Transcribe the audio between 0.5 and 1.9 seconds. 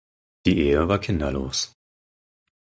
Ehe war kinderlos.